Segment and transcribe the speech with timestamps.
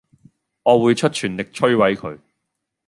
[0.63, 2.17] 我會出全力摧毀佢